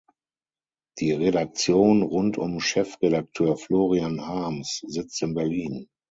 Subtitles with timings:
[0.97, 5.91] Die Redaktion rund um Chefredakteur Florian Harms sitzt in Berlin.